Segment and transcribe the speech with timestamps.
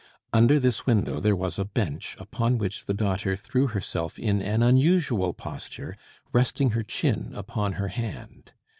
[0.33, 4.63] Under this window there was a bench, upon which the daughter threw herself in an
[4.63, 5.95] unusual posture,
[6.33, 8.53] resting her chin upon her hand.